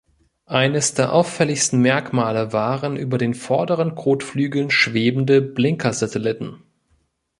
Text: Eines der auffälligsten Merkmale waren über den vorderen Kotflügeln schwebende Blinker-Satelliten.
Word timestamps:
Eines 0.47 0.95
der 0.95 1.13
auffälligsten 1.13 1.79
Merkmale 1.79 2.51
waren 2.53 2.95
über 2.97 3.19
den 3.19 3.35
vorderen 3.35 3.93
Kotflügeln 3.93 4.71
schwebende 4.71 5.43
Blinker-Satelliten. 5.43 6.63